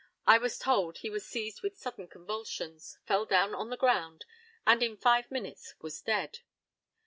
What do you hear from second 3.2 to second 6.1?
down on the ground, and in five minutes was